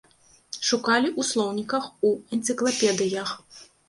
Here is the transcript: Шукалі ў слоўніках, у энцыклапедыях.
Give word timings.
Шукалі 0.69 1.09
ў 1.09 1.21
слоўніках, 1.31 1.83
у 2.09 2.11
энцыклапедыях. 2.39 3.35